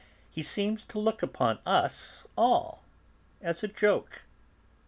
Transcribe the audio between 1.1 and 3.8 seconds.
upon us all as a